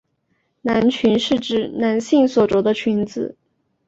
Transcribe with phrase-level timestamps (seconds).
[0.63, 3.37] 男裙是指男性所着的裙子。